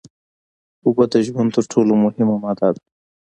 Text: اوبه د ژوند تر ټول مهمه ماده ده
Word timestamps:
اوبه 0.85 1.03
د 1.11 1.15
ژوند 1.25 1.49
تر 1.55 1.63
ټول 1.71 1.87
مهمه 2.03 2.35
ماده 2.43 2.69
ده 2.75 2.81